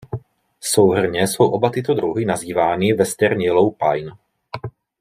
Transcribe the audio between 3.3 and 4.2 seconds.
yellow pine“.